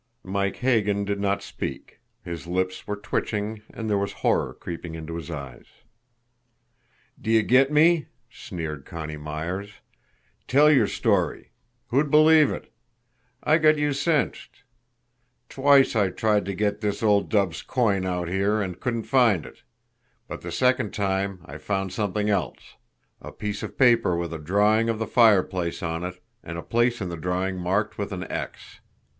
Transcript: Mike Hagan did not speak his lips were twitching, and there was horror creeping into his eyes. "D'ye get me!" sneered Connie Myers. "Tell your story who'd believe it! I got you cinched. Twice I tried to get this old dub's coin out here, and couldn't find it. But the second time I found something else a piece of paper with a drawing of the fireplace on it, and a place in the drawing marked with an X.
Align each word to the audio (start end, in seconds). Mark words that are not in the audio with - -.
Mike 0.23 0.55
Hagan 0.55 1.05
did 1.05 1.19
not 1.19 1.43
speak 1.43 1.99
his 2.25 2.47
lips 2.47 2.87
were 2.87 2.95
twitching, 2.95 3.61
and 3.71 3.87
there 3.87 3.99
was 3.99 4.11
horror 4.25 4.51
creeping 4.51 4.95
into 4.95 5.15
his 5.15 5.29
eyes. 5.29 5.67
"D'ye 7.21 7.41
get 7.41 7.71
me!" 7.71 8.07
sneered 8.27 8.83
Connie 8.83 9.15
Myers. 9.17 9.73
"Tell 10.47 10.71
your 10.71 10.87
story 10.87 11.51
who'd 11.89 12.09
believe 12.09 12.49
it! 12.49 12.73
I 13.43 13.59
got 13.59 13.77
you 13.77 13.93
cinched. 13.93 14.63
Twice 15.49 15.95
I 15.95 16.09
tried 16.09 16.45
to 16.45 16.55
get 16.55 16.81
this 16.81 17.03
old 17.03 17.29
dub's 17.29 17.61
coin 17.61 18.03
out 18.03 18.27
here, 18.27 18.59
and 18.59 18.79
couldn't 18.79 19.03
find 19.03 19.45
it. 19.45 19.61
But 20.27 20.41
the 20.41 20.51
second 20.51 20.95
time 20.95 21.41
I 21.45 21.59
found 21.59 21.93
something 21.93 22.27
else 22.27 22.73
a 23.21 23.31
piece 23.31 23.61
of 23.61 23.77
paper 23.77 24.17
with 24.17 24.33
a 24.33 24.39
drawing 24.39 24.89
of 24.89 24.97
the 24.97 25.05
fireplace 25.05 25.83
on 25.83 26.03
it, 26.03 26.19
and 26.43 26.57
a 26.57 26.63
place 26.63 27.01
in 27.01 27.09
the 27.09 27.17
drawing 27.17 27.59
marked 27.59 27.99
with 27.99 28.11
an 28.11 28.23
X. 28.31 28.79